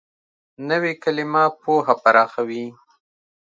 [0.69, 2.65] نوې کلیمه پوهه پراخوي